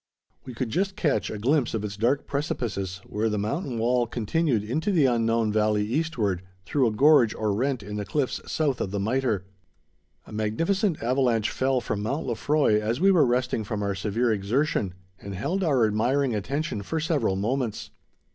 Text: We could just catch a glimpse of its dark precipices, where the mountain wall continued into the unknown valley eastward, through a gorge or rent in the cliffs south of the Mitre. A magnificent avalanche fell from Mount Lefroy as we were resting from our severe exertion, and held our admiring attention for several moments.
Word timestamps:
We 0.45 0.55
could 0.55 0.71
just 0.71 0.95
catch 0.95 1.29
a 1.29 1.37
glimpse 1.37 1.75
of 1.75 1.83
its 1.85 1.95
dark 1.95 2.25
precipices, 2.25 3.01
where 3.05 3.29
the 3.29 3.37
mountain 3.37 3.77
wall 3.77 4.07
continued 4.07 4.63
into 4.63 4.91
the 4.91 5.05
unknown 5.05 5.53
valley 5.53 5.85
eastward, 5.85 6.41
through 6.65 6.87
a 6.87 6.91
gorge 6.91 7.35
or 7.35 7.53
rent 7.53 7.83
in 7.83 7.97
the 7.97 8.03
cliffs 8.03 8.41
south 8.51 8.81
of 8.81 8.89
the 8.89 8.99
Mitre. 8.99 9.45
A 10.25 10.31
magnificent 10.31 11.03
avalanche 11.03 11.51
fell 11.51 11.81
from 11.81 12.01
Mount 12.01 12.25
Lefroy 12.25 12.79
as 12.79 12.99
we 12.99 13.11
were 13.11 13.27
resting 13.27 13.63
from 13.63 13.83
our 13.83 13.93
severe 13.93 14.31
exertion, 14.33 14.95
and 15.19 15.35
held 15.35 15.63
our 15.63 15.85
admiring 15.85 16.33
attention 16.33 16.81
for 16.81 16.99
several 16.99 17.35
moments. 17.35 17.91